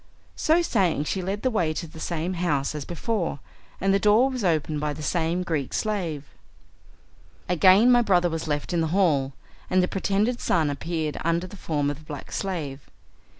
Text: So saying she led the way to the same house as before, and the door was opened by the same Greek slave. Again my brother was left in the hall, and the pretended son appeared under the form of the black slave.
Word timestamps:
So 0.35 0.63
saying 0.63 1.03
she 1.03 1.21
led 1.21 1.43
the 1.43 1.51
way 1.51 1.73
to 1.75 1.85
the 1.85 1.99
same 1.99 2.33
house 2.33 2.73
as 2.73 2.85
before, 2.85 3.37
and 3.79 3.93
the 3.93 3.99
door 3.99 4.31
was 4.31 4.43
opened 4.43 4.79
by 4.79 4.93
the 4.93 5.03
same 5.03 5.43
Greek 5.43 5.73
slave. 5.75 6.23
Again 7.47 7.91
my 7.91 8.01
brother 8.01 8.27
was 8.27 8.47
left 8.47 8.73
in 8.73 8.81
the 8.81 8.87
hall, 8.97 9.33
and 9.69 9.83
the 9.83 9.87
pretended 9.87 10.39
son 10.41 10.71
appeared 10.71 11.21
under 11.23 11.45
the 11.45 11.55
form 11.55 11.91
of 11.91 11.99
the 11.99 12.03
black 12.05 12.31
slave. 12.31 12.89